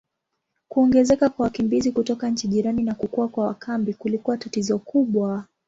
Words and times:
Kuongezeka 0.67 1.29
kwa 1.29 1.43
wakimbizi 1.43 1.91
kutoka 1.91 2.29
nchi 2.29 2.47
jirani 2.47 2.83
na 2.83 2.93
kukua 2.95 3.27
kwa 3.27 3.45
makambi 3.45 3.93
kulikuwa 3.93 4.37
tatizo 4.37 4.79
kubwa. 4.79 5.43